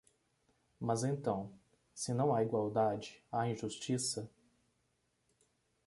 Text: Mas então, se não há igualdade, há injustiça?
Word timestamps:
Mas 0.79 1.03
então, 1.03 1.51
se 1.93 2.11
não 2.11 2.33
há 2.33 2.41
igualdade, 2.41 3.21
há 3.31 3.47
injustiça? 3.47 4.27